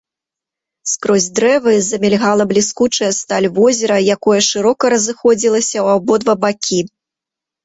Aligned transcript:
Скрозь 0.91 1.25
дрэвы 1.39 1.73
замільгала 1.89 2.43
бліскучая 2.51 3.09
сталь 3.19 3.49
возера, 3.59 3.97
якое 4.15 4.39
шырока 4.49 4.83
разыходзілася 4.95 5.69
ў 5.69 5.87
абодва 6.01 6.33
бакі. 6.49 6.81